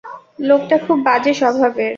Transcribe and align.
লোকটা 0.39 0.75
খুব 0.85 0.97
বাজে 1.07 1.31
স্বভাবের। 1.33 1.89